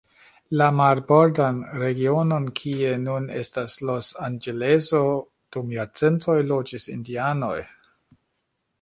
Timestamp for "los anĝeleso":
3.91-5.05